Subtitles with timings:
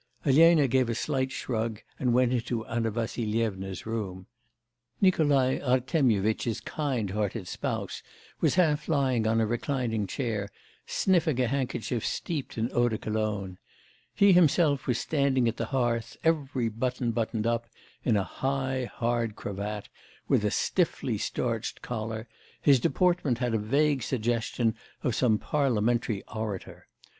[0.25, 4.25] Elena gave a slight shrug and went into Anna Vassflyevna's room.
[4.99, 8.01] Nikolai Artemyevitch's kind hearted spouse
[8.39, 10.49] was half lying on a reclining chair,
[10.87, 13.59] sniffing a handkerchief steeped in eau de Cologne;
[14.15, 17.67] he himself was standing at the hearth, every button buttoned up,
[18.03, 19.87] in a high, hard cravat,
[20.27, 22.27] with a stiffly starched collar;
[22.59, 24.73] his deportment had a vague suggestion
[25.03, 26.87] of some parliamentary orator.